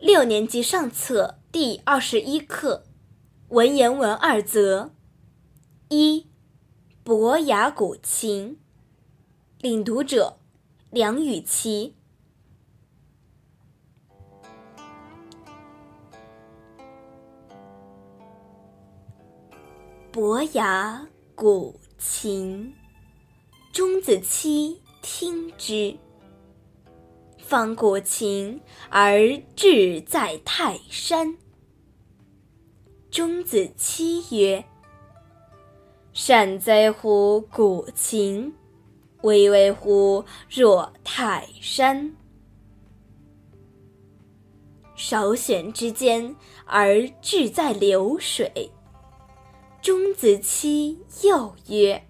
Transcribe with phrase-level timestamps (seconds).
[0.00, 2.84] 六年级上册第二十一课
[3.48, 4.92] 文言文二则：
[5.90, 6.26] 一、
[7.04, 8.58] 伯牙鼓琴。
[9.58, 10.38] 领读者：
[10.88, 11.96] 梁雨琦。
[20.10, 22.74] 伯牙鼓琴，
[23.70, 25.94] 钟子期听之。
[27.50, 28.60] 方鼓琴
[28.90, 29.18] 而
[29.56, 31.36] 志在泰山。
[33.10, 34.64] 钟子期曰
[36.14, 38.54] ：“善哉乎鼓琴，
[39.22, 42.14] 巍巍乎若泰山。
[44.94, 48.70] 少选之间而志在流水。”
[49.82, 52.00] 钟子期又曰：“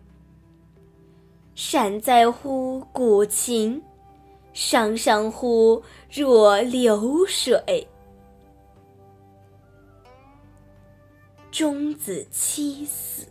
[1.57, 3.83] 善哉乎鼓琴！”
[4.53, 7.87] 上上乎若流水。
[11.51, 13.27] 钟子期死，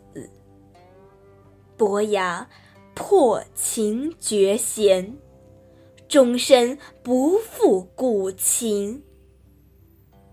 [1.78, 2.48] 伯牙
[2.94, 5.18] 破琴绝弦，
[6.08, 9.02] 终身不复鼓琴，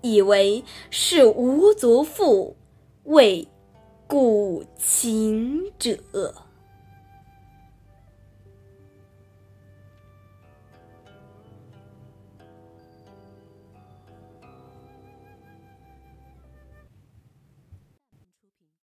[0.02, 2.56] 以为是无足复
[3.04, 3.46] 为
[4.08, 5.96] 鼓琴者。